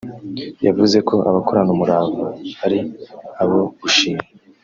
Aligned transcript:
yavuze 0.65 0.97
ko 1.07 1.15
“Abakoranamurava” 1.29 2.23
ari 2.65 2.79
abo 3.41 3.59
gushimwa 3.81 4.25